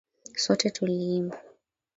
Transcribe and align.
Sote 0.35 0.69
tuliimba. 0.69 1.41